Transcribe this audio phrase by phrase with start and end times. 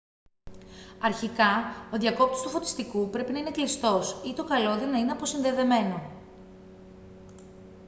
[1.01, 6.03] αρχικά ο διακόπτης του φωτιστικού πρέπει να είναι κλειστός ή το καλώδιο να είναι αποσυνδεδεμένο